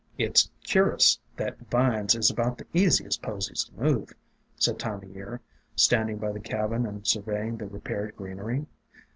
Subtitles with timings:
[0.17, 4.09] "It 's cur'ous that vines is about the easiest posies to move,"
[4.55, 5.41] said Time o' Year,
[5.75, 8.65] standing by the cabin and surveying the repaired greenery.